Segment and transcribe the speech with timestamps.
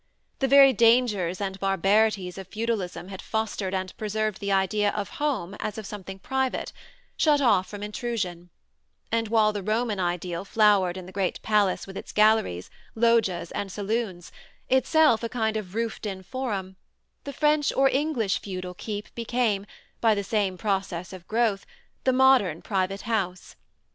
[0.39, 5.55] The very dangers and barbarities of feudalism had fostered and preserved the idea of home
[5.59, 6.73] as of something private,
[7.17, 8.49] shut off from intrusion;
[9.11, 13.71] and while the Roman ideal flowered in the great palace with its galleries, loggias and
[13.71, 14.31] saloons,
[14.69, 16.77] itself a kind of roofed in forum,
[17.23, 19.67] the French or English feudal keep became,
[19.99, 21.63] by the same process of growth,
[22.05, 23.55] the modern private house.